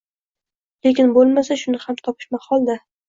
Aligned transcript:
Lekin 0.87 1.13
boʻlmasa, 1.17 1.59
shuni 1.65 1.83
ham 1.85 2.01
topish 2.03 2.29
mahol-da! 2.37 2.79